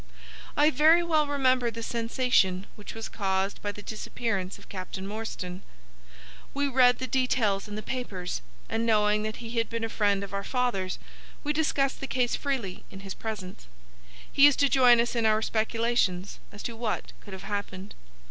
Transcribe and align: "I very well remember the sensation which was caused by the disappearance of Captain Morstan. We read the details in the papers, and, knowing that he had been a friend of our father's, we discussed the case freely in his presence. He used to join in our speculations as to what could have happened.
"I 0.57 0.71
very 0.71 1.03
well 1.03 1.27
remember 1.27 1.69
the 1.69 1.83
sensation 1.83 2.65
which 2.75 2.95
was 2.95 3.07
caused 3.07 3.61
by 3.61 3.71
the 3.71 3.83
disappearance 3.83 4.57
of 4.57 4.67
Captain 4.67 5.05
Morstan. 5.05 5.61
We 6.55 6.67
read 6.67 6.97
the 6.97 7.05
details 7.05 7.67
in 7.67 7.75
the 7.75 7.83
papers, 7.83 8.41
and, 8.67 8.83
knowing 8.83 9.21
that 9.21 9.35
he 9.35 9.51
had 9.59 9.69
been 9.69 9.83
a 9.83 9.89
friend 9.89 10.23
of 10.23 10.33
our 10.33 10.43
father's, 10.43 10.97
we 11.43 11.53
discussed 11.53 11.99
the 11.99 12.07
case 12.07 12.35
freely 12.35 12.83
in 12.89 13.01
his 13.01 13.13
presence. 13.13 13.67
He 14.31 14.41
used 14.45 14.57
to 14.61 14.69
join 14.69 14.99
in 14.99 15.25
our 15.27 15.43
speculations 15.43 16.39
as 16.51 16.63
to 16.63 16.75
what 16.75 17.13
could 17.21 17.33
have 17.33 17.43
happened. 17.43 17.93